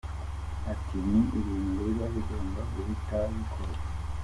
Ati 0.71 0.95
“Ni 1.09 1.19
ibintu 1.37 1.79
biba 1.85 2.05
bigomba 2.13 2.61
guhita 2.71 3.17
bikorwa. 3.35 3.81